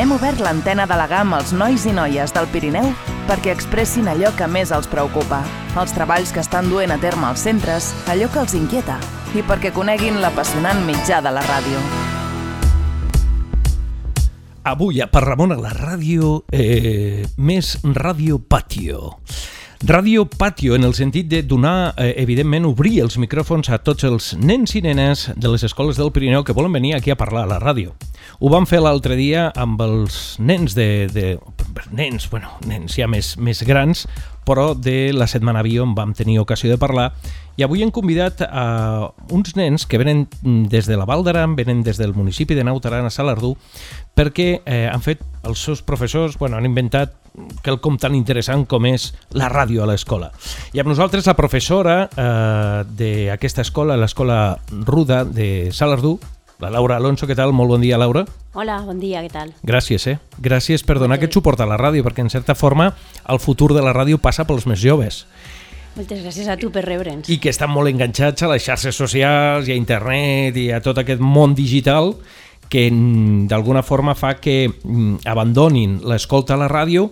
hem 0.00 0.12
obert 0.16 0.40
l'antena 0.40 0.86
de 0.88 0.96
la 0.96 1.04
GAM 1.04 1.34
als 1.36 1.50
nois 1.52 1.82
i 1.84 1.90
noies 1.92 2.32
del 2.32 2.46
Pirineu 2.48 2.86
perquè 3.28 3.52
expressin 3.52 4.06
allò 4.08 4.30
que 4.32 4.46
més 4.48 4.70
els 4.72 4.88
preocupa, 4.88 5.42
els 5.76 5.92
treballs 5.92 6.32
que 6.32 6.40
estan 6.40 6.70
duent 6.72 6.94
a 6.94 6.96
terme 7.02 7.28
als 7.28 7.44
centres, 7.44 7.90
allò 8.08 8.30
que 8.32 8.40
els 8.40 8.54
inquieta, 8.56 8.96
i 9.36 9.44
perquè 9.44 9.74
coneguin 9.76 10.16
l'apassionant 10.22 10.80
mitjà 10.88 11.20
de 11.20 11.34
la 11.36 11.44
ràdio. 11.44 11.82
Avui 14.72 15.02
a 15.04 15.08
Per 15.12 15.22
Ramon 15.26 15.52
a 15.52 15.60
la 15.60 15.74
ràdio, 15.76 16.44
eh, 16.48 17.26
més 17.36 17.76
Ràdio 17.84 18.40
Patio. 18.40 19.18
Ràdio 19.80 20.26
Patio 20.28 20.74
en 20.76 20.84
el 20.84 20.92
sentit 20.92 21.24
de 21.30 21.38
donar, 21.42 21.94
eh, 21.96 22.12
evidentment, 22.20 22.66
obrir 22.68 23.00
els 23.00 23.16
micròfons 23.16 23.70
a 23.72 23.78
tots 23.80 24.04
els 24.04 24.34
nens 24.36 24.74
i 24.76 24.82
nenes 24.84 25.30
de 25.34 25.48
les 25.48 25.62
escoles 25.64 25.96
del 25.96 26.12
Pirineu 26.12 26.44
que 26.44 26.52
volen 26.52 26.72
venir 26.72 26.94
aquí 26.94 27.10
a 27.10 27.16
parlar 27.16 27.44
a 27.44 27.46
la 27.46 27.58
ràdio. 27.58 27.94
Ho 28.40 28.50
vam 28.50 28.66
fer 28.66 28.82
l'altre 28.82 29.16
dia 29.16 29.50
amb 29.56 29.80
els 29.80 30.36
nens 30.38 30.74
de, 30.74 31.08
de... 31.08 31.38
nens, 31.92 32.28
bueno, 32.28 32.50
nens 32.66 32.94
ja 32.94 33.08
més, 33.08 33.38
més 33.38 33.62
grans, 33.62 34.06
però 34.44 34.74
de 34.74 35.14
la 35.14 35.26
Setmana 35.26 35.62
Bio 35.62 35.84
en 35.84 35.94
vam 35.94 36.12
tenir 36.12 36.40
ocasió 36.40 36.68
de 36.68 36.76
parlar 36.76 37.14
i 37.56 37.64
avui 37.64 37.82
hem 37.84 37.90
convidat 37.92 38.40
a 38.40 39.10
uns 39.28 39.52
nens 39.56 39.84
que 39.84 39.98
venen 40.00 40.26
des 40.72 40.86
de 40.88 40.96
la 40.96 41.04
Val 41.04 41.24
d'Aran, 41.26 41.56
venen 41.58 41.82
des 41.84 41.98
del 42.00 42.14
municipi 42.16 42.56
de 42.56 42.64
Nautaran 42.64 43.04
a 43.04 43.10
Salardú, 43.12 43.56
perquè 44.20 44.60
eh, 44.66 44.86
han 44.90 45.00
fet 45.00 45.22
els 45.48 45.62
seus 45.64 45.80
professors, 45.86 46.36
bueno, 46.36 46.58
han 46.58 46.68
inventat 46.68 47.14
quelcom 47.64 47.96
tan 48.00 48.12
interessant 48.18 48.66
com 48.68 48.84
és 48.90 49.10
la 49.32 49.48
ràdio 49.48 49.84
a 49.84 49.88
l'escola. 49.88 50.28
I 50.76 50.82
amb 50.82 50.90
nosaltres 50.92 51.28
la 51.30 51.36
professora 51.38 52.02
eh, 52.04 52.82
d'aquesta 52.84 53.64
escola, 53.64 53.96
l'escola 53.96 54.58
Ruda 54.84 55.22
de 55.24 55.70
Salardú, 55.72 56.18
la 56.60 56.68
Laura 56.74 56.98
Alonso, 57.00 57.24
què 57.24 57.32
tal? 57.38 57.54
Molt 57.56 57.72
bon 57.72 57.80
dia, 57.80 57.96
Laura. 57.96 58.26
Hola, 58.52 58.82
bon 58.84 59.00
dia, 59.00 59.22
què 59.24 59.32
tal? 59.32 59.54
Gràcies, 59.64 60.04
eh? 60.10 60.18
Gràcies 60.36 60.84
per 60.84 60.98
donar 61.00 61.16
aquest 61.16 61.38
suport 61.38 61.62
a 61.64 61.68
la 61.70 61.80
ràdio, 61.80 62.04
perquè 62.04 62.20
en 62.20 62.28
certa 62.28 62.58
forma 62.58 62.90
el 63.24 63.40
futur 63.40 63.72
de 63.72 63.80
la 63.80 63.94
ràdio 63.96 64.20
passa 64.20 64.44
pels 64.44 64.68
més 64.68 64.82
joves. 64.82 65.22
Moltes 65.96 66.20
gràcies 66.22 66.46
a 66.46 66.58
tu 66.60 66.68
per 66.70 66.84
rebre'ns. 66.84 67.32
I 67.32 67.40
que 67.40 67.50
estan 67.50 67.72
molt 67.72 67.88
enganxats 67.88 68.44
a 68.44 68.52
les 68.52 68.68
xarxes 68.68 69.00
socials 69.00 69.66
i 69.70 69.72
a 69.72 69.80
internet 69.80 70.60
i 70.60 70.68
a 70.76 70.82
tot 70.84 71.00
aquest 71.00 71.24
món 71.24 71.56
digital 71.56 72.12
que 72.70 72.86
mm, 72.88 73.50
d'alguna 73.50 73.82
forma 73.82 74.14
fa 74.16 74.38
que 74.40 74.70
mm, 74.70 75.26
abandonin 75.28 75.98
l'escolta 76.06 76.54
a 76.54 76.62
la 76.62 76.70
ràdio 76.70 77.10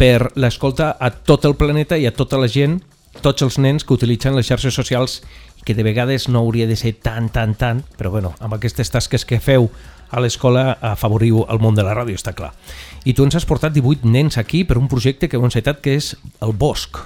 per 0.00 0.32
l'escolta 0.34 0.96
a 0.98 1.12
tot 1.12 1.44
el 1.46 1.54
planeta 1.54 2.00
i 2.00 2.08
a 2.08 2.14
tota 2.16 2.40
la 2.40 2.48
gent, 2.50 2.80
tots 3.22 3.44
els 3.46 3.60
nens 3.62 3.84
que 3.84 3.94
utilitzen 3.94 4.34
les 4.34 4.48
xarxes 4.48 4.74
socials 4.74 5.20
que 5.64 5.76
de 5.76 5.84
vegades 5.86 6.26
no 6.28 6.40
hauria 6.40 6.66
de 6.66 6.76
ser 6.76 6.96
tan, 7.00 7.28
tan, 7.28 7.54
tan, 7.54 7.84
però 7.96 8.10
bueno, 8.10 8.34
amb 8.40 8.56
aquestes 8.56 8.90
tasques 8.90 9.24
que 9.24 9.40
feu 9.40 9.70
a 10.10 10.20
l'escola 10.20 10.74
afavoriu 10.82 11.44
el 11.48 11.60
món 11.62 11.76
de 11.76 11.84
la 11.86 11.94
ràdio, 11.96 12.18
està 12.18 12.34
clar. 12.36 12.52
I 13.04 13.14
tu 13.14 13.24
ens 13.24 13.36
has 13.36 13.46
portat 13.48 13.74
18 13.74 14.08
nens 14.08 14.38
aquí 14.38 14.64
per 14.64 14.78
un 14.80 14.88
projecte 14.88 15.28
que 15.28 15.38
heu 15.38 15.46
encetat 15.46 15.80
que 15.84 15.96
és 15.96 16.14
el 16.44 16.52
Bosc. 16.52 17.00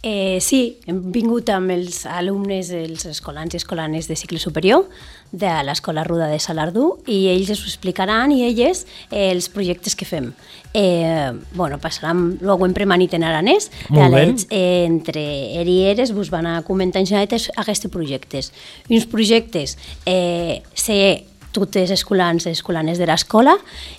Eh, 0.00 0.38
sí, 0.38 0.78
hem 0.86 1.00
vingut 1.10 1.48
amb 1.50 1.72
els 1.74 2.04
alumnes, 2.06 2.68
els 2.70 3.02
escolans 3.10 3.50
i 3.50 3.58
escolanes 3.58 4.06
de 4.06 4.14
cicle 4.14 4.38
superior 4.38 4.84
de 5.32 5.50
l'Escola 5.66 6.04
Ruda 6.06 6.28
de 6.30 6.38
Salardú 6.38 7.00
i 7.10 7.24
ells 7.32 7.50
us 7.50 7.64
explicaran 7.66 8.30
i 8.30 8.44
elles 8.46 8.84
eh, 9.10 9.32
els 9.32 9.48
projectes 9.50 9.98
que 9.98 10.06
fem. 10.06 10.30
Eh, 10.70 11.32
bueno, 11.50 11.80
passaran, 11.82 12.38
ho 12.38 12.58
hem 12.62 12.76
premanit 12.76 13.16
en 13.18 13.26
aranès, 13.26 13.72
Molt 13.90 14.46
eh, 14.54 14.86
entre 14.86 15.24
eri 15.58 15.80
i 15.80 15.88
eres 15.90 16.14
vos 16.14 16.30
van 16.30 16.46
a 16.46 16.60
comentar 16.62 17.02
en 17.02 17.10
general 17.10 17.50
aquests 17.58 17.90
projectes. 17.90 18.52
I 18.86 19.00
uns 19.00 19.08
projectes 19.10 19.74
eh, 20.06 20.62
se 20.78 21.24
totes 21.50 21.90
escolans 21.90 22.46
i 22.46 22.52
escolanes 22.54 23.00
de 23.02 23.08
l'escola 23.08 23.56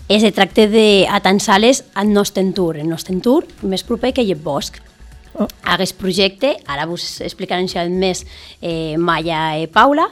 es 0.08 0.24
tracta 0.32 0.64
d'atançar-les 0.72 1.84
al 2.00 2.14
nostre 2.14 2.40
entorn, 2.46 2.86
el 2.86 2.88
nostre 2.88 3.12
entorn 3.18 3.68
més 3.68 3.84
proper 3.84 4.14
que 4.16 4.24
hi 4.24 4.32
ha 4.32 4.40
bosc. 4.40 4.80
Aquest 5.64 5.96
projecte, 6.00 6.56
ara 6.68 6.88
vos 6.90 7.22
explicarem 7.22 7.70
més 7.94 8.26
eh, 8.62 8.98
Maya 8.98 9.60
i 9.62 9.68
Paula, 9.68 10.10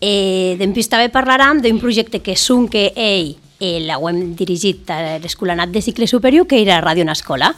eh, 0.00 0.56
després 0.58 0.88
també 0.88 1.10
parlarem 1.12 1.60
d'un 1.62 1.80
projecte 1.80 2.20
que 2.24 2.36
són 2.36 2.68
que 2.68 2.90
ell 2.96 3.34
eh, 3.60 3.78
l'hem 3.84 4.34
dirigit 4.36 4.90
a 4.90 5.18
l'escolanat 5.22 5.70
de 5.70 5.82
cicle 5.82 6.06
superior, 6.06 6.46
que 6.46 6.60
era 6.62 6.82
Ràdio 6.82 7.04
en 7.04 7.12
Escola, 7.14 7.54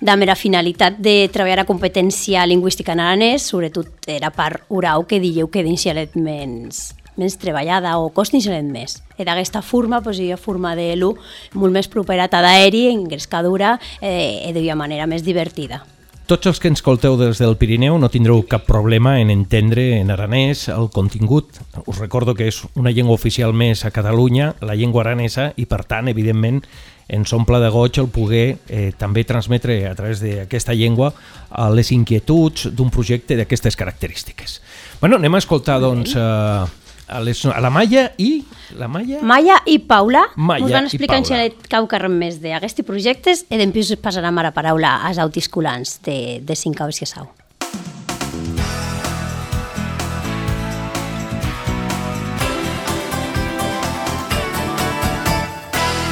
de 0.00 0.16
mera 0.16 0.36
finalitat 0.36 0.98
de 1.00 1.28
treballar 1.32 1.62
a 1.62 1.68
competència 1.68 2.44
lingüística 2.46 2.92
en 2.92 3.00
aranès, 3.00 3.46
sobretot 3.48 4.10
era 4.12 4.30
part 4.30 4.66
orau 4.68 5.06
que 5.08 5.20
dieu 5.22 5.48
que 5.48 5.64
d'inicialet 5.64 6.16
menys, 6.20 6.90
menys 7.16 7.38
treballada 7.40 7.96
o 7.96 8.10
cost 8.12 8.34
d'inicialet 8.34 8.68
més. 8.68 9.00
I 9.16 9.24
d'aquesta 9.24 9.62
forma, 9.64 10.02
pues, 10.04 10.20
hi 10.20 10.30
ha 10.32 10.36
forma 10.36 10.74
de 10.76 10.92
l'u 11.00 11.14
molt 11.54 11.72
més 11.72 11.88
propera 11.88 12.28
a 12.28 12.42
d'aeri, 12.44 12.88
en 12.92 13.06
grescadura, 13.08 13.78
eh, 14.00 14.44
i 14.50 14.52
de 14.52 14.74
manera 14.74 15.06
més 15.06 15.24
divertida. 15.24 15.84
Tots 16.26 16.48
els 16.50 16.58
que 16.58 16.66
ens 16.66 16.80
escolteu 16.80 17.14
des 17.20 17.38
del 17.38 17.52
Pirineu 17.54 18.00
no 18.02 18.08
tindreu 18.10 18.40
cap 18.50 18.64
problema 18.66 19.12
en 19.22 19.28
entendre 19.30 19.84
en 20.00 20.08
aranès 20.10 20.64
el 20.74 20.88
contingut. 20.90 21.60
Us 21.86 22.00
recordo 22.02 22.34
que 22.34 22.48
és 22.50 22.64
una 22.74 22.90
llengua 22.90 23.14
oficial 23.14 23.54
més 23.54 23.84
a 23.86 23.92
Catalunya, 23.94 24.48
la 24.58 24.74
llengua 24.74 25.04
aranesa, 25.04 25.52
i 25.54 25.68
per 25.70 25.84
tant, 25.86 26.10
evidentment, 26.10 26.64
ens 27.06 27.30
omple 27.30 27.60
de 27.62 27.68
goig 27.70 28.00
el 28.02 28.10
poder 28.10 28.56
eh, 28.66 28.90
també 28.98 29.22
transmetre 29.22 29.76
a 29.86 29.94
través 29.94 30.18
d'aquesta 30.18 30.74
llengua 30.74 31.12
eh, 31.12 31.68
les 31.70 31.92
inquietuds 31.94 32.72
d'un 32.74 32.90
projecte 32.90 33.38
d'aquestes 33.38 33.78
característiques. 33.78 34.58
Bueno, 34.98 35.22
anem 35.22 35.38
a 35.38 35.44
escoltar, 35.44 35.78
doncs, 35.78 36.16
eh, 36.18 36.85
a, 37.08 37.20
les, 37.20 37.44
a 37.46 37.60
la 37.60 37.70
Maya 37.70 38.10
i... 38.18 38.44
La 38.76 38.88
Maya? 38.88 39.20
Maya 39.22 39.60
i 39.66 39.78
Paula 39.78 40.24
Maya 40.36 40.64
us 40.64 40.74
van 40.74 40.88
explicar 40.88 41.20
en 41.20 41.26
xalet 41.26 41.68
cau 41.70 41.86
carrem 41.90 42.16
més 42.18 42.40
d'aquests 42.42 42.86
projectes 42.86 43.44
i 43.46 43.60
després 43.60 43.92
us 43.94 44.02
passarem 44.02 44.42
ara 44.42 44.52
paraula 44.54 44.96
als 45.06 45.20
autisculants 45.22 46.00
de, 46.06 46.40
de 46.42 46.58
5 46.58 46.86
anys 46.86 47.02
i 47.02 47.10
sau. 47.10 47.30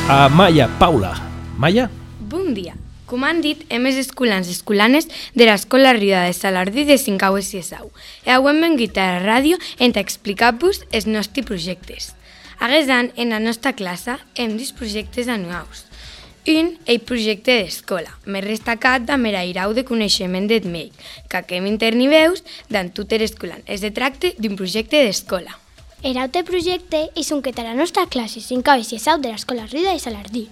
A 0.05 0.29
Maya, 0.29 0.69
Paula. 0.79 1.15
Maya? 1.57 1.89
Bon 2.21 2.53
dia. 2.55 2.84
Com 3.07 3.25
han 3.29 3.43
dit, 3.45 3.65
hem 3.69 3.85
els 3.85 3.99
escolans 4.01 4.49
i 4.49 4.55
escolanes 4.57 5.09
de 5.37 5.45
l'Escola 5.45 5.93
Riuda 5.93 6.23
de 6.25 6.33
Salardí 6.33 6.87
de 6.89 6.97
Cincaues 6.97 7.51
i 7.53 7.61
Esau. 7.61 7.91
I 8.25 8.33
avui 8.37 8.55
hem 8.55 8.63
vengut 8.65 8.97
a 8.97 9.09
la 9.13 9.25
ràdio 9.25 9.59
en 9.79 9.93
explicar-vos 10.01 10.81
els 10.91 11.07
nostres 11.07 11.45
projectes. 11.45 12.15
Aquest 12.65 12.89
any, 12.89 13.11
en 13.21 13.35
la 13.35 13.43
nostra 13.45 13.75
classe, 13.77 14.17
hem 14.35 14.57
dos 14.57 14.73
projectes 14.73 15.29
anuals. 15.29 15.85
Un, 16.49 16.75
el 16.87 17.01
projecte 17.01 17.57
d'escola, 17.57 18.11
més 18.29 18.45
destacat 18.45 19.05
de 19.09 19.17
Merairau 19.21 19.73
de 19.77 19.85
coneixement 19.89 20.49
d'ETMEI, 20.49 20.91
que 21.29 21.41
aquem 21.41 21.69
interni 21.69 22.09
veus 22.13 22.45
d'en 22.69 22.93
tot 22.93 23.13
l'escolant. 23.17 23.65
Es 23.65 23.85
tracta 23.97 24.33
d'un 24.39 24.57
projecte 24.57 25.01
d'escola. 25.05 25.64
El 26.05 26.19
altre 26.21 26.43
projecte 26.45 26.99
és 27.17 27.31
un 27.33 27.39
que 27.41 27.51
té 27.57 27.63
la 27.65 27.73
nostra 27.73 28.03
classe 28.13 28.43
5 28.45 28.69
anys 28.69 28.91
i 28.93 28.99
sau 29.01 29.17
de 29.23 29.31
l'Escola 29.31 29.63
Rida 29.71 29.95
de 29.95 30.01
Salardí. 30.03 30.43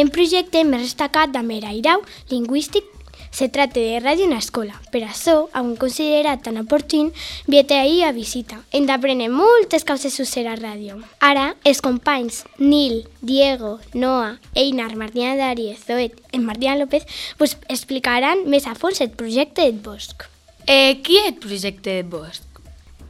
Un 0.00 0.08
projecte 0.08 0.62
més 0.64 0.86
destacat 0.86 1.28
de 1.34 1.42
Merairau 1.44 2.00
lingüístic 2.30 2.88
se 3.28 3.50
tracta 3.52 3.82
de 3.84 3.98
ràdio 4.00 4.24
en 4.24 4.32
escola. 4.38 4.78
Per 4.94 5.02
això, 5.04 5.34
hem 5.52 5.74
considerat 5.76 6.40
tan 6.46 6.56
oportun 6.62 7.10
vietar 7.44 7.82
ahir 7.82 8.06
a 8.08 8.14
visita. 8.16 8.62
Hem 8.72 8.88
d'aprendre 8.88 9.28
moltes 9.28 9.84
coses 9.84 10.16
sobre 10.16 10.46
la 10.46 10.56
ràdio. 10.56 10.96
Ara, 11.20 11.50
els 11.68 11.84
companys 11.84 12.40
Nil, 12.56 13.02
Diego, 13.20 13.74
Noa, 13.92 14.38
Einar, 14.54 14.94
Martina 14.96 15.36
Dàries, 15.36 15.84
Zoet 15.84 16.16
i 16.32 16.40
Martina 16.40 16.78
López 16.80 17.04
vos 17.36 17.58
explicaran 17.68 18.46
més 18.48 18.64
a 18.64 18.72
fons 18.72 19.04
el 19.04 19.12
projecte 19.12 19.68
del 19.68 19.84
bosc. 19.84 20.30
Eh, 20.64 20.96
qui 21.04 21.20
és 21.20 21.34
el 21.34 21.40
projecte 21.44 22.00
de 22.00 22.08
Bosc? 22.08 22.53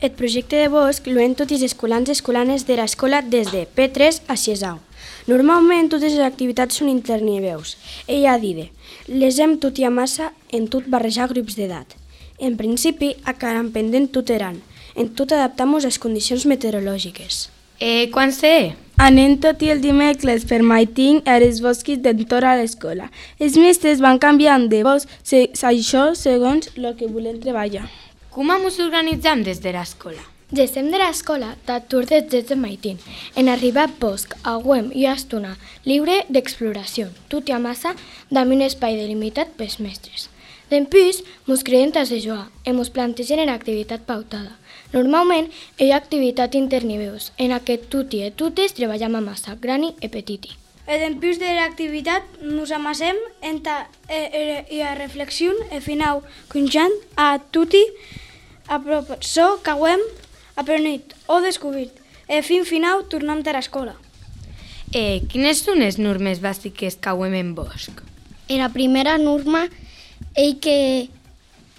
El 0.01 0.11
projecte 0.11 0.59
de 0.59 0.69
bosc 0.69 1.07
l'hem 1.07 1.35
tots 1.39 1.55
els 1.55 1.63
escolans 1.65 2.11
i 2.11 2.13
escolanes 2.13 2.67
de 2.69 2.77
l'escola 2.77 3.23
des 3.23 3.51
de 3.53 3.63
P3 3.77 4.21
a 4.29 4.37
Ciesau. 4.37 4.81
Normalment 5.31 5.89
totes 5.89 6.13
les 6.13 6.27
activitats 6.27 6.81
són 6.81 6.91
interniveus. 6.93 7.77
Ella 8.07 8.35
dide, 8.43 8.69
les 9.09 9.39
hem 9.39 9.57
tot 9.63 9.79
i 9.79 9.87
a 9.87 9.91
massa 9.91 10.33
en 10.53 10.67
tot 10.69 10.89
barrejar 10.91 11.31
grups 11.31 11.57
d'edat. 11.57 11.95
En 12.39 12.59
principi, 12.59 13.15
a 13.25 13.37
caram 13.39 13.71
pendent 13.73 14.11
tot 14.13 14.31
eran. 14.31 14.61
En 14.95 15.09
tot 15.15 15.33
adaptamos 15.33 15.85
a 15.85 15.93
les 15.93 15.99
condicions 16.03 16.45
meteorològiques. 16.47 17.49
Eh, 17.81 18.11
quan 18.13 18.33
sé? 18.35 18.75
Anem 18.99 19.39
tot 19.43 19.63
i 19.63 19.73
el 19.73 19.81
dimecres 19.83 20.45
per 20.47 20.61
maiting 20.63 21.23
a 21.27 21.41
les 21.43 21.61
bosquis 21.63 21.99
d'entorn 22.03 22.47
a 22.47 22.57
l'escola. 22.61 23.09
Els 23.43 23.57
mestres 23.59 24.03
van 24.05 24.21
canviant 24.23 24.69
de 24.71 24.85
bosc, 24.87 25.11
se, 25.23 25.49
això 25.71 26.13
segons 26.19 26.71
el 26.77 26.93
que 26.99 27.11
volem 27.11 27.41
treballar. 27.43 27.89
Com 28.35 28.49
ens 28.51 28.81
organitzem 28.83 29.45
des 29.47 29.61
de 29.63 29.71
l'escola? 29.71 30.23
Gestem 30.59 30.89
de 30.91 30.99
l'escola 30.99 31.53
d'atur 31.69 32.01
de 32.11 32.19
drets 32.27 32.49
de 32.49 32.57
maitín. 32.59 32.97
En 33.39 33.47
arribar 33.49 33.85
a 33.87 33.93
bosc, 34.01 34.33
a 34.43 34.57
Güem 34.59 34.89
i 34.91 35.05
a 35.07 35.13
Estona, 35.15 35.53
lliure 35.85 36.17
d'exploració, 36.27 37.13
tot 37.31 37.47
i 37.47 37.55
a 37.55 37.61
massa, 37.63 37.93
amb 38.35 38.57
un 38.57 38.65
espai 38.67 38.97
delimitat 38.99 39.53
pels 39.55 39.79
mestres. 39.79 40.27
D'empús, 40.73 41.21
mos 41.47 41.63
creiem 41.63 41.93
tas 41.95 42.11
de 42.11 42.19
jugar 42.25 42.49
i 42.67 42.75
mos 42.75 42.91
plantegen 42.91 43.39
en 43.45 43.53
activitat 43.55 44.03
pautada. 44.09 44.59
Normalment, 44.97 45.53
hi 45.79 45.93
ha 45.93 46.03
activitat 46.03 46.59
interniveus, 46.59 47.31
en 47.39 47.55
aquest 47.55 47.87
tuti 47.95 48.25
i 48.27 48.33
tutes 48.35 48.75
treballem 48.75 49.15
a 49.15 49.23
massa, 49.31 49.55
grani 49.63 49.93
i 50.03 50.11
petiti. 50.11 50.59
E 50.91 50.99
dempús 50.99 51.39
de 51.39 51.55
l'activitat 51.55 52.27
nos 52.43 52.75
amassem 52.75 53.17
enta, 53.47 53.87
e, 54.11 54.19
e, 54.27 54.43
e 54.75 54.83
a 54.83 54.93
reflexió 54.99 55.55
e 55.71 55.81
final 55.81 56.27
conjant 56.51 56.93
a 57.17 57.39
tutti 57.39 57.87
a 58.69 58.81
professor 58.81 59.61
que 59.63 59.71
hem 59.71 60.01
aprenit 60.57 61.15
o 61.27 61.41
descobrit. 61.41 61.93
E 62.29 62.41
fin 62.43 62.65
final 62.65 63.05
tornem 63.09 63.43
a 63.45 63.53
l'escola. 63.53 63.95
Eh, 64.95 65.21
quines 65.29 65.61
són 65.65 65.83
les 65.83 65.99
normes 65.99 66.41
bàsiques 66.41 66.97
que 66.97 67.11
hauem 67.11 67.35
en 67.35 67.55
bosc? 67.55 68.01
En 68.49 68.61
la 68.63 68.71
primera 68.71 69.19
norma 69.19 69.67
és 70.39 70.55
que 70.63 71.09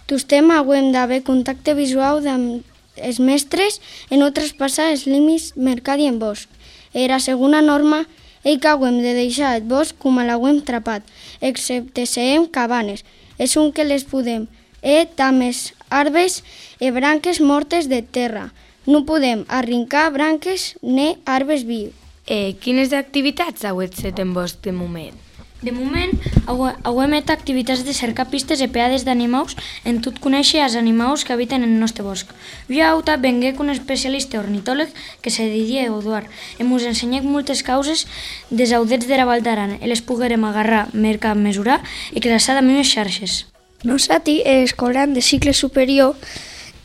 tostem 0.05 0.51
hauem 0.51 0.91
d'haver 0.93 1.23
contacte 1.23 1.73
visual 1.73 2.25
amb 2.27 2.65
els 2.95 3.19
mestres 3.19 3.79
i 4.09 4.19
no 4.19 4.33
traspassar 4.35 4.91
els 4.91 5.05
límits 5.07 5.53
mercadi 5.55 6.05
en 6.11 6.19
bosc. 6.19 6.49
En 6.93 7.09
la 7.11 7.19
segona 7.19 7.61
norma 7.61 8.03
és 8.43 8.59
que 8.61 8.69
hauem 8.69 9.01
de 9.01 9.15
deixar 9.17 9.55
el 9.57 9.65
bosc 9.65 9.97
com 9.97 10.19
l'hauem 10.21 10.61
trapat, 10.61 11.03
excepte 11.41 12.05
si 12.05 12.21
hem 12.21 12.45
cabanes. 12.45 13.03
És 13.39 13.57
un 13.59 13.73
que 13.75 13.83
les 13.83 14.05
podem 14.07 14.45
e 14.85 15.09
tames 15.09 15.73
arbres 15.89 16.43
i 16.79 16.93
branques 16.93 17.41
mortes 17.41 17.89
de 17.89 18.03
terra. 18.05 18.53
No 18.85 19.03
podem 19.09 19.43
arrencar 19.49 20.11
branques 20.13 20.75
ni 20.85 21.17
arbres 21.25 21.65
vius. 21.65 21.97
Eh, 22.29 22.53
quines 22.61 22.93
activitats 22.93 23.65
heu 23.65 23.81
fet 23.89 24.21
en 24.21 24.33
bosc 24.33 24.61
de 24.61 24.71
moment? 24.71 25.25
De 25.65 25.71
moment, 25.71 26.11
hem 26.49 27.13
fet 27.15 27.31
activitats 27.33 27.81
de 27.87 27.93
cercar 27.97 28.27
pistes 28.29 28.59
i 28.61 28.67
peades 28.67 29.05
d'animaus 29.07 29.55
en 29.89 30.01
tot 30.03 30.19
conèixer 30.21 30.61
els 30.61 30.75
animals 30.75 31.23
que 31.25 31.33
habiten 31.33 31.63
en 31.63 31.71
el 31.71 31.79
nostre 31.81 32.05
bosc. 32.05 32.29
Jo 32.69 32.83
auta 32.85 33.15
vengué 33.17 33.55
un 33.57 33.73
especialista 33.73 34.41
ornitòleg 34.43 34.93
que 35.21 35.33
se 35.33 35.47
diria 35.49 35.87
Eduard 35.87 36.29
i 36.59 36.67
ens 36.67 36.85
ensenyat 36.91 37.25
moltes 37.25 37.63
causes 37.63 38.05
des 38.51 38.73
audets 38.73 39.07
de 39.07 39.17
la 39.17 39.25
Val 39.25 39.41
d'Aran 39.41 39.79
i 39.81 39.89
les 39.89 40.05
poguérem 40.05 40.45
agarrar, 40.45 40.87
mercar, 40.93 41.35
mesurar 41.35 41.81
i 42.11 42.21
classar 42.21 42.59
amb 42.59 42.69
unes 42.69 42.91
xarxes. 42.91 43.45
Nosaltres, 43.85 44.41
escolant 44.65 45.13
de 45.13 45.21
cicle 45.21 45.53
superior, 45.53 46.15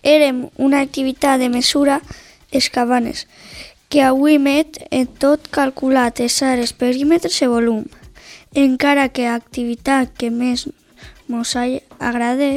érem 0.03 0.49
una 0.57 0.81
activitat 0.85 1.41
de 1.41 1.49
mesura 1.49 2.01
escabanes, 2.53 3.27
que 3.89 4.03
avui 4.05 4.39
met 4.39 4.79
en 4.91 5.09
tot 5.21 5.49
calculat 5.51 6.21
els 6.21 6.37
ares, 6.47 6.73
perímetres 6.77 7.41
i 7.43 7.49
volum. 7.51 7.87
Encara 8.55 9.09
que 9.09 9.27
l'activitat 9.27 10.13
que 10.19 10.31
més 10.31 10.69
mos 11.31 11.57
agrada 11.57 12.51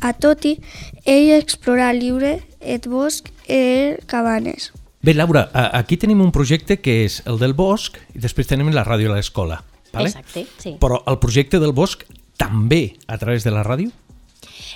a 0.00 0.12
toti 0.12 0.58
és 1.04 1.34
explorar 1.36 1.94
lliure 1.96 2.38
el 2.60 2.80
bosc 2.88 3.28
i 3.48 3.96
cabanes. 4.06 4.70
Bé, 5.04 5.12
Laura, 5.12 5.50
aquí 5.52 5.98
tenim 6.00 6.20
un 6.24 6.32
projecte 6.32 6.78
que 6.80 7.02
és 7.04 7.20
el 7.28 7.40
del 7.40 7.52
bosc 7.52 7.98
i 8.14 8.20
després 8.20 8.48
tenim 8.48 8.70
la 8.72 8.84
ràdio 8.86 9.12
a 9.12 9.18
l'escola. 9.18 9.60
Vale? 9.92 10.08
Exacte, 10.08 10.46
sí. 10.58 10.76
Però 10.80 11.02
el 11.10 11.18
projecte 11.20 11.60
del 11.60 11.74
bosc 11.76 12.06
també 12.36 12.96
a 13.06 13.18
través 13.18 13.44
de 13.44 13.50
la 13.50 13.62
ràdio? 13.62 13.90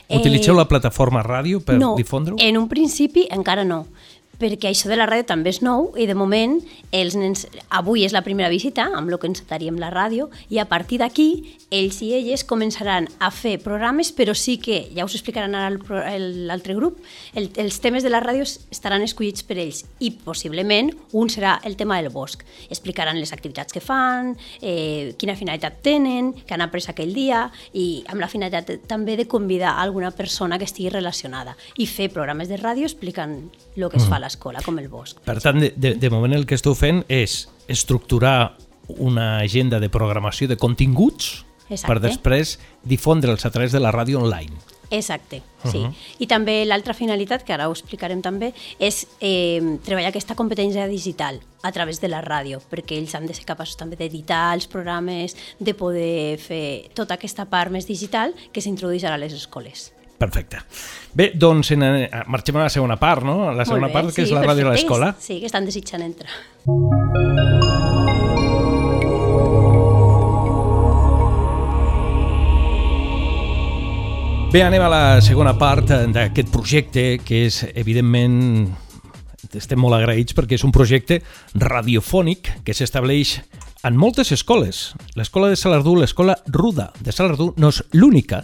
Utilitzeu 0.09 0.55
Eh, 0.55 0.57
la 0.57 0.69
plataforma 0.69 1.23
ràdio 1.23 1.61
per 1.61 1.77
no, 1.79 1.95
difondre-ho? 1.97 2.39
en 2.41 2.57
un 2.57 2.69
principi 2.69 3.27
encara 3.31 3.65
no 3.65 3.87
perquè 4.39 4.71
això 4.71 4.89
de 4.91 4.97
la 4.99 5.07
ràdio 5.09 5.27
també 5.29 5.51
és 5.51 5.61
nou 5.63 5.93
i 5.99 6.07
de 6.07 6.15
moment 6.19 6.59
els 6.95 7.17
nens, 7.19 7.47
avui 7.75 8.05
és 8.07 8.15
la 8.15 8.23
primera 8.27 8.51
visita 8.53 8.87
amb 8.95 9.11
el 9.11 9.19
que 9.19 9.29
ens 9.31 9.43
estaríem 9.43 9.79
la 9.81 9.91
ràdio 9.91 10.29
i 10.49 10.61
a 10.63 10.69
partir 10.71 11.01
d'aquí 11.03 11.59
ells 11.75 12.01
i 12.05 12.15
elles 12.17 12.47
començaran 12.49 13.09
a 13.21 13.31
fer 13.35 13.59
programes 13.61 14.13
però 14.17 14.35
sí 14.39 14.57
que, 14.63 14.87
ja 14.97 15.05
us 15.05 15.17
explicaran 15.19 15.55
ara 15.59 15.75
l'altre 16.19 16.77
grup, 16.79 17.03
el, 17.35 17.51
els 17.61 17.81
temes 17.85 18.07
de 18.07 18.13
la 18.13 18.23
ràdio 18.25 18.47
estaran 18.47 19.05
escollits 19.05 19.45
per 19.45 19.59
ells 19.59 19.85
i 20.01 20.13
possiblement 20.25 20.93
un 21.13 21.29
serà 21.33 21.59
el 21.69 21.77
tema 21.77 21.99
del 21.99 22.11
bosc. 22.13 22.45
Explicaran 22.71 23.19
les 23.19 23.33
activitats 23.33 23.75
que 23.75 23.83
fan, 23.85 24.35
eh, 24.63 25.15
quina 25.19 25.37
finalitat 25.37 25.83
tenen, 25.85 26.33
que 26.47 26.55
han 26.55 26.65
après 26.65 26.89
aquell 26.89 27.13
dia 27.15 27.47
i 27.75 28.05
amb 28.09 28.23
la 28.23 28.31
finalitat 28.31 28.87
també 28.89 29.17
de 29.19 29.29
convidar 29.29 29.77
alguna 29.83 30.11
persona 30.11 30.59
que 30.59 30.69
estigui 30.69 30.93
relacionada 30.95 31.57
i 31.77 31.87
fer 31.87 32.09
programes 32.13 32.49
de 32.49 32.59
ràdio 32.61 32.89
explicant 32.89 33.39
el 33.77 33.89
que 33.91 33.99
es 34.01 34.09
fa 34.09 34.17
a 34.17 34.23
l'escola, 34.29 34.63
com 34.65 34.79
el 34.79 34.89
bosc. 34.93 35.19
Per 35.27 35.41
tant, 35.43 35.59
de, 35.65 35.73
de, 35.75 35.97
de 35.99 36.13
moment 36.13 36.37
el 36.37 36.47
que 36.47 36.59
esteu 36.59 36.77
fent 36.79 37.03
és 37.09 37.47
estructurar 37.69 38.55
una 38.97 39.39
agenda 39.43 39.81
de 39.81 39.91
programació 39.93 40.49
de 40.49 40.57
continguts 40.57 41.45
Exacte. 41.69 41.89
per 41.91 42.01
després 42.01 42.57
difondre'ls 42.89 43.45
a 43.45 43.53
través 43.53 43.73
de 43.73 43.81
la 43.81 43.93
ràdio 43.93 44.21
online. 44.23 44.57
Exacte, 44.91 45.43
sí. 45.69 45.83
I 46.17 46.27
també 46.31 46.63
l'altra 46.65 46.95
finalitat, 46.97 47.43
que 47.45 47.53
ara 47.53 47.67
ho 47.69 47.75
explicarem 47.75 48.23
també, 48.25 48.55
és 48.81 49.03
eh, 49.21 49.61
treballar 49.85 50.15
aquesta 50.15 50.37
competència 50.39 50.87
digital 50.89 51.43
a 51.61 51.73
través 51.77 52.01
de 52.01 52.09
la 52.09 52.23
ràdio, 52.25 52.63
perquè 52.71 52.97
ells 52.97 53.13
han 53.19 53.29
de 53.29 53.37
ser 53.37 53.45
capaços 53.45 53.77
també 53.77 53.99
d'editar 54.01 54.55
els 54.57 54.69
programes, 54.71 55.37
de 55.61 55.77
poder 55.77 56.39
fer 56.41 56.89
tota 56.97 57.19
aquesta 57.21 57.45
part 57.53 57.75
més 57.75 57.85
digital 57.85 58.33
que 58.53 58.65
s'introdueix 58.65 59.05
ara 59.05 59.21
a 59.21 59.25
les 59.27 59.37
escoles. 59.37 59.91
Perfecte. 60.19 60.59
Bé, 61.15 61.31
doncs 61.35 61.71
en, 61.71 61.83
eh, 61.83 62.11
marxem 62.27 62.57
a 62.57 62.65
la 62.67 62.71
segona 62.71 62.97
part, 62.99 63.23
no? 63.23 63.53
La 63.55 63.65
segona 63.65 63.87
bé, 63.87 63.93
part, 63.93 64.09
que 64.11 64.25
sí, 64.25 64.27
és 64.27 64.35
la 64.35 64.43
ràdio 64.43 64.67
perfecte. 64.67 64.83
l'escola. 64.83 65.15
Sí, 65.19 65.39
que 65.39 65.47
estan 65.47 65.65
desitjant 65.65 66.03
entrar. 66.03 66.35
Bé, 74.51 74.63
anem 74.63 74.83
a 74.83 74.89
la 74.89 75.21
segona 75.21 75.53
part 75.61 75.91
d'aquest 76.09 76.51
projecte, 76.51 77.19
que 77.21 77.45
és, 77.47 77.63
evidentment, 77.77 78.73
estem 79.55 79.79
molt 79.79 79.95
agraïts 79.95 80.35
perquè 80.35 80.57
és 80.57 80.65
un 80.65 80.73
projecte 80.73 81.21
radiofònic 81.55 82.65
que 82.65 82.75
s'estableix 82.75 83.43
en 83.85 83.97
moltes 83.97 84.33
escoles. 84.33 84.95
L'escola 85.15 85.51
de 85.53 85.57
Salardú, 85.57 85.95
l'escola 86.01 86.35
Ruda 86.47 86.91
de 86.99 87.13
Salardú, 87.13 87.53
no 87.57 87.69
és 87.69 87.85
l'única 87.93 88.43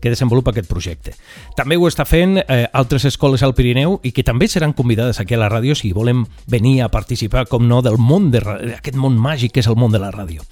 que 0.00 0.10
desenvolupa 0.10 0.50
aquest 0.52 0.68
projecte. 0.70 1.14
També 1.56 1.76
ho 1.76 1.86
està 1.88 2.04
fent 2.06 2.38
eh, 2.40 2.66
altres 2.72 3.04
escoles 3.08 3.42
al 3.42 3.54
Pirineu 3.54 3.98
i 4.02 4.12
que 4.12 4.22
també 4.24 4.48
seran 4.48 4.72
convidades 4.72 5.20
aquí 5.20 5.34
a 5.34 5.38
la 5.42 5.48
ràdio 5.50 5.74
si 5.74 5.92
volen 5.92 6.24
venir 6.46 6.82
a 6.82 6.88
participar, 6.88 7.46
com 7.48 7.66
no, 7.68 7.82
del 7.82 7.98
món 7.98 8.30
de 8.30 8.38
aquest 8.76 8.96
món 8.96 9.18
màgic 9.18 9.52
que 9.56 9.60
és 9.60 9.66
el 9.70 9.76
món 9.76 9.92
de 9.92 9.98
la 10.02 10.10
ràdio. 10.14 10.42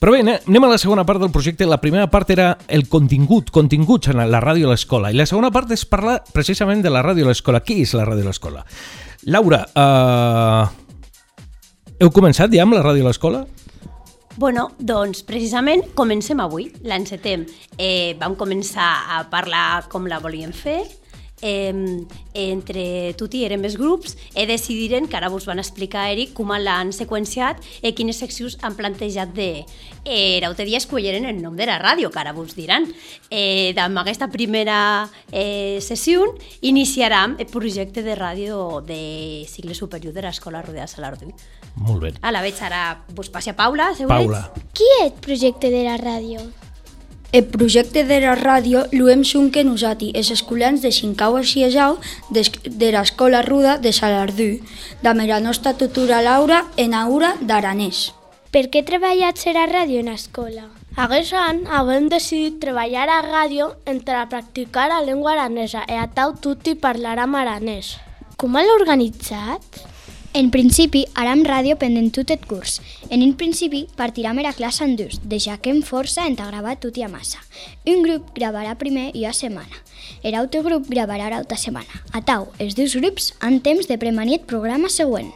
Però 0.00 0.12
bé, 0.12 0.20
ane- 0.22 0.40
anem 0.46 0.64
a 0.64 0.72
la 0.74 0.78
segona 0.78 1.04
part 1.06 1.20
del 1.20 1.30
projecte. 1.30 1.66
La 1.66 1.80
primera 1.80 2.08
part 2.10 2.30
era 2.30 2.58
el 2.68 2.88
contingut, 2.88 3.50
continguts 3.50 4.08
en 4.08 4.22
la 4.30 4.40
ràdio 4.40 4.66
a 4.68 4.72
l'escola. 4.74 5.10
I 5.12 5.16
la 5.18 5.26
segona 5.26 5.50
part 5.50 5.70
és 5.74 5.84
parlar 5.86 6.20
precisament 6.32 6.82
de 6.82 6.90
la 6.90 7.02
ràdio 7.02 7.24
a 7.26 7.28
l'escola. 7.32 7.60
Qui 7.60 7.82
és 7.82 7.94
la 7.94 8.04
ràdio 8.06 8.22
a 8.26 8.30
l'escola? 8.30 8.64
Laura, 9.30 9.62
eh... 9.74 10.66
heu 12.02 12.10
començat 12.10 12.50
ja 12.54 12.64
amb 12.64 12.74
la 12.74 12.82
ràdio 12.82 13.04
a 13.06 13.10
l'escola? 13.12 13.44
Bueno, 14.36 14.70
doncs 14.80 15.20
precisament 15.28 15.82
comencem 15.92 16.40
avui, 16.40 16.70
l'encetem. 16.88 17.44
Eh, 17.76 18.16
vam 18.16 18.32
començar 18.32 18.88
a 19.12 19.18
parlar 19.28 19.84
com 19.92 20.08
la 20.08 20.22
volíem 20.24 20.54
fer, 20.56 20.86
eh, 21.42 21.74
entre 22.34 23.12
tot 23.18 23.34
i 23.34 23.44
érem 23.44 23.66
els 23.66 23.76
grups 23.76 24.16
e 24.34 24.46
decidiren, 24.48 25.08
que 25.10 25.18
ara 25.18 25.30
vos 25.32 25.44
van 25.48 25.60
explicar 25.60 26.08
Eric, 26.14 26.32
com 26.38 26.54
l'han 26.54 26.92
seqüenciat 26.94 27.60
i 27.82 27.92
quines 27.92 28.22
seccions 28.22 28.58
han 28.62 28.78
plantejat 28.78 29.34
de... 29.36 29.66
Eh, 30.02 30.40
l'altre 30.42 30.64
dia 30.66 30.80
escolleren 30.80 31.26
el 31.28 31.42
nom 31.42 31.54
de 31.58 31.66
la 31.68 31.78
ràdio, 31.82 32.10
que 32.10 32.18
ara 32.18 32.32
vos 32.34 32.56
diran. 32.56 32.88
Eh, 33.30 33.74
amb 33.78 34.00
aquesta 34.02 34.30
primera 34.32 35.10
eh, 35.30 35.78
sessió 35.82 36.24
iniciarem 36.62 37.36
el 37.38 37.50
projecte 37.50 38.02
de 38.02 38.16
ràdio 38.18 38.80
de 38.86 39.44
cicle 39.50 39.74
superior 39.74 40.14
de 40.14 40.26
l'Escola 40.26 40.62
Rodea 40.62 40.88
Salardú. 40.90 41.30
Molt 41.76 42.02
bé. 42.02 42.12
A 42.20 42.32
la 42.34 42.42
veig 42.44 42.58
ara 42.62 42.82
vos 43.14 43.30
passi 43.32 43.50
a 43.50 43.56
Paula, 43.56 43.92
si 43.96 44.06
Paula. 44.06 44.44
Qui 44.74 44.90
és 45.00 45.08
el 45.08 45.16
projecte 45.24 45.70
de 45.72 45.86
la 45.86 45.96
ràdio? 46.00 46.44
El 47.32 47.46
projecte 47.48 48.02
de 48.04 48.18
la 48.20 48.34
ràdio 48.36 48.82
l'hem 48.92 49.22
que 49.52 49.62
nosaltres, 49.64 50.10
els 50.12 50.30
escolans 50.34 50.82
de 50.82 50.90
Sincau 50.92 51.38
a 51.38 51.42
Ciesau 51.42 51.96
de, 52.28 52.42
de 52.68 52.90
l'Escola 52.92 53.40
Ruda 53.40 53.78
de 53.78 53.92
Salardú, 53.96 54.60
amb 55.02 55.24
la 55.24 55.40
nostra 55.40 55.72
tutora 55.72 56.20
Laura 56.20 56.66
en 56.76 56.92
aura 56.92 57.32
d'aranès. 57.40 58.12
Per 58.52 58.66
què 58.68 58.82
treballatz 58.84 59.46
a 59.48 59.54
la 59.56 59.64
ràdio 59.64 60.02
en 60.04 60.12
escola? 60.12 60.66
Aquest 61.00 61.32
any 61.32 61.64
hem 61.72 62.10
decidit 62.12 62.60
treballar 62.60 63.08
a 63.08 63.22
ràdio 63.24 63.70
entre 63.86 64.18
a 64.20 64.28
practicar 64.28 64.90
la 64.92 65.00
llengua 65.00 65.32
aranesa 65.32 65.86
i 65.88 65.96
a 65.96 66.10
tau 66.12 66.36
tutti 66.36 66.74
parlarem 66.76 67.34
aranès. 67.34 67.96
Com 68.36 68.60
l'ha 68.60 68.76
organitzat? 68.76 69.86
En 70.34 70.48
principi, 70.48 71.02
aram 71.12 71.42
ràdio 71.44 71.74
pendent 71.76 72.06
tot 72.16 72.30
el 72.32 72.40
curs. 72.48 72.78
En 73.12 73.20
un 73.20 73.34
principi, 73.36 73.82
partirem 73.98 74.38
a 74.40 74.46
la 74.46 74.54
classe 74.56 74.80
en 74.86 74.94
dos, 74.96 75.18
deixar 75.28 75.58
que 75.60 75.68
en 75.68 75.82
força 75.84 76.24
en 76.24 76.38
gravar 76.40 76.78
tot 76.80 76.96
i 76.96 77.04
a 77.04 77.08
massa. 77.12 77.42
Un 77.84 78.00
grup 78.00 78.32
gravarà 78.32 78.78
primer 78.80 79.10
i 79.12 79.26
a 79.28 79.34
setmana. 79.36 79.76
L'altre 80.24 80.62
grup 80.64 80.88
gravarà 80.88 81.28
l'altra 81.28 81.60
setmana. 81.60 82.00
A 82.16 82.24
tau, 82.24 82.48
els 82.58 82.72
dos 82.80 82.96
grups 82.96 83.34
han 83.40 83.60
temps 83.60 83.86
de 83.86 84.00
premanir 84.00 84.40
el 84.40 84.48
programa 84.48 84.88
següent. 84.88 85.28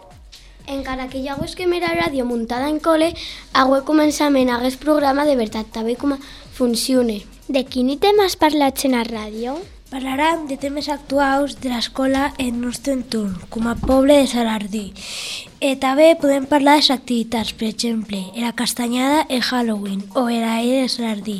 Encara 0.67 1.11
que 1.13 1.21
hi 1.21 1.29
hagués 1.29 1.55
que 1.55 1.69
mirar 1.69 1.93
ràdio 2.01 2.25
muntada 2.25 2.73
en 2.73 2.81
col·le, 2.81 3.13
hagué 3.53 3.85
començament 3.85 4.49
hagués 4.49 4.81
programa 4.81 5.29
de 5.29 5.37
veritat, 5.37 5.69
també 5.77 6.01
com 6.01 6.17
funcione. 6.57 7.21
De 7.49 7.69
quin 7.69 7.93
tema 8.01 8.25
has 8.25 8.41
parlat 8.41 8.81
en 8.89 8.97
la 8.97 9.05
ràdio? 9.05 9.61
Parlarem 9.87 10.49
de 10.51 10.57
temes 10.59 10.89
actuals 10.91 11.53
de 11.63 11.71
l'escola 11.71 12.33
en 12.43 12.57
nostre 12.59 12.97
entorn, 12.97 13.37
com 13.55 13.69
a 13.71 13.77
poble 13.79 14.17
de 14.19 14.27
Salardí. 14.27 14.89
E 15.63 15.77
també 15.79 16.09
podem 16.19 16.49
parlar 16.51 16.81
de 16.81 16.91
activitats, 16.97 17.55
per 17.55 17.69
exemple, 17.71 18.19
la 18.35 18.51
castanyada 18.51 19.23
el 19.31 19.47
Halloween 19.47 20.03
o 20.19 20.27
l'aire 20.27 20.83
de 20.83 20.91
Salardí. 20.91 21.39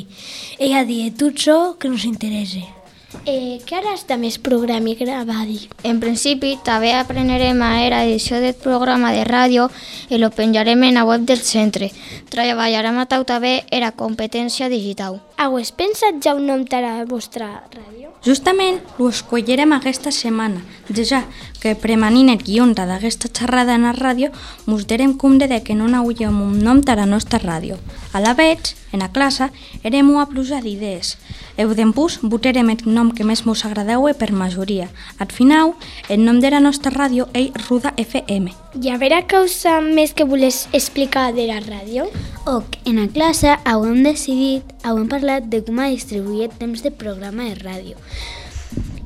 Ella 0.59 0.87
dit 0.87 1.19
tot 1.19 1.35
això 1.35 1.59
que 1.75 1.91
nos 1.91 2.07
interessa. 2.07 2.76
Eh, 3.23 3.59
què 3.63 3.77
haràs 3.77 4.03
de 4.07 4.17
més 4.19 4.35
programa 4.43 4.89
i 4.91 4.95
gravadi? 4.99 5.61
En 5.87 6.01
principi, 6.03 6.57
també 6.67 6.91
aprenderem 6.91 7.61
a 7.63 7.69
era 7.85 8.01
edició 8.03 8.41
del 8.43 8.55
programa 8.55 9.13
de 9.15 9.23
ràdio 9.23 9.69
i 10.11 10.19
lo 10.19 10.29
penjarem 10.35 10.83
en 10.83 10.99
la 10.99 11.05
web 11.07 11.23
del 11.23 11.39
centre. 11.39 11.87
Treballarem 12.33 12.99
a 12.99 13.05
tau 13.07 13.23
també 13.23 13.61
era 13.71 13.93
competència 13.95 14.67
digital. 14.67 15.21
Heu 15.39 15.55
pensat 15.77 16.19
ja 16.23 16.35
un 16.35 16.47
nom 16.47 16.65
per 16.65 16.83
a 16.83 16.97
la 16.99 17.05
vostra 17.05 17.47
ràdio? 17.71 18.11
Justament 18.25 18.81
ho 18.97 19.07
escollirem 19.07 19.71
aquesta 19.71 20.11
setmana, 20.11 20.59
ja 20.89 21.23
que 21.61 21.75
premanint 21.79 22.31
el 22.33 22.41
guion 22.43 22.73
d'aquesta 22.73 23.29
xerrada 23.31 23.75
en 23.75 23.85
la 23.87 23.93
ràdio, 23.93 24.31
mos 24.65 24.87
derem 24.87 25.13
compte 25.13 25.47
de 25.47 25.61
que 25.63 25.75
no 25.75 25.87
n'hauríem 25.87 26.41
un 26.41 26.59
nom 26.59 26.81
per 26.81 26.97
a 26.97 27.05
la 27.05 27.05
nostra 27.05 27.39
ràdio. 27.39 27.77
A 28.17 28.19
la 28.19 28.33
vegada, 28.33 28.73
en 28.91 28.99
la 28.99 29.11
classe, 29.11 29.51
érem 29.83 30.07
una 30.09 30.25
pluja 30.25 30.57
d'idees. 30.57 31.19
Eu 31.53 31.75
dempús 31.77 32.15
votarem 32.23 32.71
el 32.73 32.79
nom 32.89 33.11
que 33.13 33.21
més 33.21 33.43
mos 33.45 33.61
agradeu 33.61 34.07
per 34.17 34.31
majoria. 34.33 34.87
Al 35.21 35.29
final, 35.29 35.75
el 36.09 36.23
nom 36.25 36.39
de 36.41 36.49
la 36.49 36.57
nostra 36.59 36.89
ràdio 36.89 37.27
és 37.37 37.53
Ruda 37.67 37.91
FM. 37.93 38.49
I 38.81 38.89
a 38.89 38.97
veure 38.97 39.19
causa 39.29 39.75
més 39.85 40.15
que 40.17 40.25
voles 40.25 40.65
explicar 40.73 41.29
de 41.35 41.45
la 41.45 41.59
ràdio? 41.61 42.07
Ok, 42.49 42.79
en 42.89 42.97
la 42.97 43.05
classe 43.13 43.53
hem 43.53 44.01
decidit, 44.01 44.63
hem 44.81 45.05
parlat 45.05 45.45
de 45.53 45.61
com 45.61 45.77
a 45.77 45.91
distribuir 45.93 46.49
el 46.49 46.57
temps 46.57 46.81
de 46.81 46.89
programa 46.89 47.51
de 47.51 47.61
ràdio. 47.61 48.01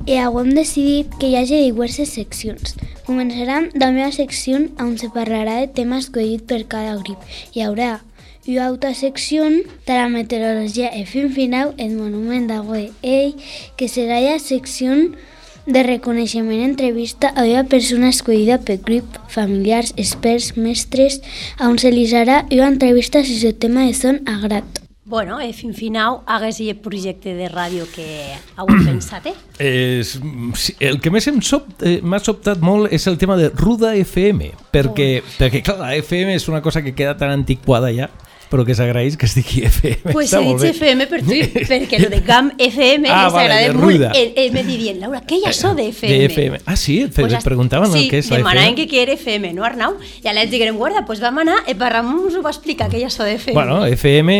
I 0.08 0.16
hem 0.24 0.54
decidit 0.56 1.12
que 1.20 1.28
hi 1.28 1.36
hagi 1.36 1.60
diverses 1.66 2.16
seccions. 2.16 2.78
Començarem 3.04 3.68
de 3.74 3.84
la 3.84 3.92
meva 3.92 4.10
secció 4.10 4.56
on 4.80 4.96
se 4.96 5.12
parlarà 5.12 5.60
de 5.60 5.68
temes 5.68 6.06
escollits 6.06 6.48
per 6.48 6.62
cada 6.64 6.96
grup. 6.96 7.20
Hi 7.52 7.66
haurà 7.66 8.00
una 8.46 8.66
altra 8.66 8.94
secció 8.94 9.44
de 9.48 9.94
la 9.94 10.08
meteorologia 10.08 10.90
i 10.98 11.04
fin 11.06 11.30
final 11.30 11.74
el 11.78 11.94
monument 11.94 12.48
d'Agüe 12.50 12.90
Ei, 13.02 13.36
que 13.78 13.86
serà 13.86 14.18
la 14.20 14.38
secció 14.42 14.96
de 15.66 15.82
reconeixement 15.86 16.64
entrevista 16.64 17.30
a 17.36 17.44
una 17.46 17.62
persona 17.64 18.10
escollida 18.10 18.58
per 18.58 18.80
grup, 18.82 19.06
familiars, 19.30 19.94
experts, 19.96 20.56
mestres, 20.56 21.20
on 21.62 21.78
se 21.78 21.92
li 21.94 22.08
serà 22.10 22.42
una 22.50 22.72
entrevista 22.72 23.22
si 23.22 23.38
el 23.46 23.54
tema 23.54 23.86
de 23.86 23.94
son 23.94 24.22
agrat. 24.26 24.82
Bueno, 25.04 25.40
eh, 25.40 25.52
fin 25.52 25.74
final 25.74 26.22
hagués 26.26 26.58
el 26.60 26.76
projecte 26.80 27.34
de 27.36 27.46
ràdio 27.50 27.84
que 27.92 28.32
heu 28.56 28.66
pensat, 28.66 29.26
eh? 29.28 30.02
Sí, 30.02 30.74
el 30.80 31.00
que 31.04 31.10
més 31.12 31.26
m'ha 31.28 31.42
sob, 31.44 31.68
eh, 31.84 32.00
sobtat 32.24 32.62
molt 32.64 32.90
és 32.90 33.06
el 33.06 33.18
tema 33.18 33.36
de 33.36 33.50
Ruda 33.50 33.92
FM, 33.94 34.52
perquè, 34.72 35.20
oh. 35.20 35.34
perquè 35.38 35.60
clar, 35.62 35.78
la 35.82 35.94
FM 36.00 36.34
és 36.34 36.48
una 36.48 36.62
cosa 36.62 36.82
que 36.82 36.94
queda 36.94 37.16
tan 37.20 37.30
antiquada 37.30 37.92
ja, 37.92 38.08
però 38.52 38.66
que 38.68 38.76
s'agraeix 38.76 39.16
que 39.16 39.26
es 39.28 39.34
digui 39.38 39.64
FM. 39.70 40.12
Pues 40.12 40.32
he 40.36 40.42
dit 40.44 40.66
FM 40.74 41.08
per 41.10 41.22
tu, 41.24 41.38
perquè 41.70 42.00
lo 42.02 42.10
de 42.12 42.20
GAM 42.26 42.52
FM 42.58 43.08
ah, 43.08 43.24
les 43.24 43.36
vale, 43.36 43.58
agrada 43.58 43.78
molt. 43.80 44.06
Ell, 44.12 44.32
ell 44.44 44.52
me 44.54 44.64
dient, 44.66 45.00
Laura, 45.00 45.22
què 45.26 45.40
hi 45.40 45.46
ha 45.46 45.52
això 45.52 45.72
de 45.78 45.88
FM? 45.90 46.12
De 46.12 46.28
FM. 46.28 46.60
Ah, 46.66 46.76
sí? 46.76 46.98
Et 47.06 47.16
pues 47.16 47.34
preguntaven 47.44 47.90
sí, 47.92 48.04
el 48.04 48.10
que 48.10 48.20
és 48.20 48.28
la 48.28 48.38
FM? 48.38 48.42
Sí, 48.42 48.42
demanaven 48.42 48.78
que 48.78 48.86
què 48.90 49.02
era 49.06 49.16
FM, 49.16 49.52
no 49.56 49.66
Arnau? 49.66 49.96
I 50.22 50.28
a 50.28 50.36
l'ells 50.36 50.52
diguem, 50.52 50.76
guarda, 50.78 51.04
pues 51.08 51.22
vam 51.24 51.40
anar, 51.42 51.58
i 51.70 51.76
per 51.78 51.92
Ramon 51.96 52.28
us 52.28 52.36
ho 52.36 52.44
va 52.44 52.52
explicar, 52.52 52.90
què 52.92 53.00
hi 53.00 53.06
ha 53.06 53.10
això 53.10 53.26
de 53.26 53.38
FM. 53.38 53.56
Bueno, 53.56 53.80
FM, 53.88 54.36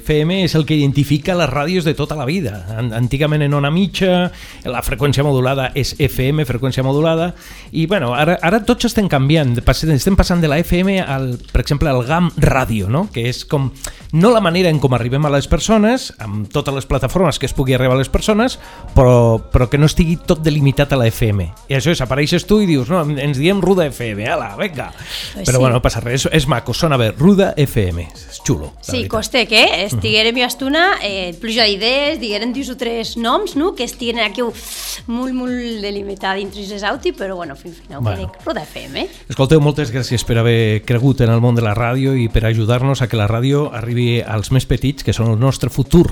FM 0.00 0.40
és 0.46 0.56
el 0.58 0.66
que 0.68 0.78
identifica 0.78 1.36
les 1.38 1.50
ràdios 1.50 1.84
de 1.88 1.94
tota 1.98 2.16
la 2.18 2.26
vida. 2.28 2.56
Antigament 2.96 3.44
en 3.44 3.56
ona 3.58 3.72
mitja, 3.74 4.30
la 4.64 4.82
freqüència 4.86 5.24
modulada 5.26 5.70
és 5.78 5.94
FM, 5.98 6.46
freqüència 6.48 6.84
modulada, 6.86 7.32
i 7.72 7.86
bueno, 7.90 8.12
ara, 8.16 8.38
ara 8.42 8.62
tots 8.66 8.88
estem 8.88 9.08
canviant, 9.12 9.54
estem 9.60 10.16
passant 10.18 10.40
de 10.42 10.50
la 10.50 10.60
FM 10.62 10.98
al, 11.02 11.32
per 11.52 11.62
exemple, 11.64 11.90
al 11.90 12.04
GAM 12.08 12.32
ràdio, 12.40 12.88
no? 12.92 13.06
que 13.12 13.28
és 13.30 13.41
com 13.48 13.70
no 14.12 14.30
la 14.32 14.42
manera 14.44 14.70
en 14.70 14.78
com 14.82 14.92
arribem 14.94 15.24
a 15.26 15.32
les 15.32 15.48
persones, 15.48 16.10
amb 16.22 16.50
totes 16.52 16.74
les 16.74 16.86
plataformes 16.88 17.38
que 17.38 17.48
es 17.48 17.54
pugui 17.56 17.74
arribar 17.76 17.96
a 17.96 18.02
les 18.02 18.10
persones, 18.12 18.58
però, 18.96 19.38
però 19.52 19.68
que 19.70 19.80
no 19.80 19.88
estigui 19.88 20.18
tot 20.20 20.42
delimitat 20.44 20.92
a 20.92 21.00
la 21.00 21.08
FM. 21.08 21.48
I 21.72 21.78
això 21.78 21.94
és, 21.94 22.02
apareixes 22.04 22.46
tu 22.48 22.60
i 22.62 22.68
dius, 22.68 22.90
no, 22.92 23.02
ens 23.02 23.40
diem 23.40 23.62
Ruda 23.62 23.86
FM, 23.90 24.26
ala, 24.28 24.52
venga. 24.58 24.90
Pues 24.92 25.46
però 25.46 25.56
sí. 25.56 25.62
bueno, 25.62 25.78
no 25.78 25.84
passa 25.84 26.02
res, 26.04 26.26
és, 26.26 26.42
és 26.42 26.48
maco, 26.50 26.74
sona 26.76 26.98
bé, 27.00 27.12
Ruda 27.16 27.52
FM, 27.56 28.06
és 28.12 28.42
xulo. 28.44 28.72
Sí, 28.84 29.06
coste 29.08 29.46
que 29.48 29.62
estiguérem 29.86 30.42
i 30.42 30.46
estona, 30.46 30.84
eh, 31.02 31.32
pluja 31.40 31.66
d'idees, 31.68 32.20
diguérem 32.20 32.52
dos 32.52 32.72
o 32.72 32.76
tres 32.76 33.16
noms, 33.16 33.56
no?, 33.56 33.72
que 33.76 33.86
estiguen 33.88 34.20
aquí 34.22 34.42
molt, 34.42 35.32
molt 35.34 35.82
delimitat 35.82 36.36
dintre 36.40 36.64
de 36.66 36.80
auti, 36.86 37.12
però 37.12 37.36
bueno, 37.36 37.56
fin 37.56 37.72
final, 37.72 38.02
bueno. 38.02 38.30
Ruda 38.44 38.62
FM. 38.62 39.06
Escolteu, 39.28 39.60
moltes 39.62 39.92
gràcies 39.94 40.24
per 40.26 40.38
haver 40.42 40.82
cregut 40.86 41.22
en 41.24 41.30
el 41.32 41.40
món 41.40 41.56
de 41.56 41.64
la 41.64 41.74
ràdio 41.76 42.14
i 42.18 42.28
per 42.32 42.44
ajudar-nos 42.48 43.02
a 43.02 43.08
que 43.08 43.18
la 43.18 43.28
ràdio 43.32 43.64
arribi 43.74 44.20
als 44.20 44.52
més 44.54 44.66
petits, 44.68 45.02
que 45.02 45.14
són 45.16 45.32
el 45.32 45.40
nostre 45.40 45.72
futur. 45.72 46.04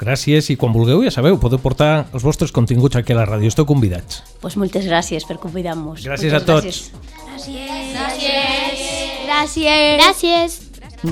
Gràcies 0.00 0.50
i 0.50 0.58
quan 0.60 0.74
vulgueu, 0.74 1.04
ja 1.06 1.12
sabeu, 1.14 1.38
podeu 1.40 1.62
portar 1.62 2.08
els 2.12 2.26
vostres 2.26 2.52
continguts 2.52 2.98
aquí 2.98 3.14
a 3.14 3.20
la 3.22 3.28
ràdio. 3.30 3.52
Esteu 3.52 3.68
convidats. 3.68 4.22
Pues 4.42 4.58
moltes 4.60 4.88
gràcies 4.90 5.26
per 5.28 5.38
convidar-nos. 5.42 6.02
Gràcies 6.04 6.34
moltes 6.34 6.42
a 6.42 6.52
tots. 6.52 6.82
Gràcies. 7.30 7.94
Gràcies. 7.94 8.94
Gràcies. 9.24 9.98
Gràcies. 10.02 10.60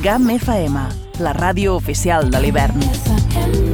GAM 0.02 0.30
FM, 0.38 0.86
la 1.20 1.34
ràdio 1.36 1.76
oficial 1.76 2.30
de 2.32 2.40
l'hivern. 2.40 3.71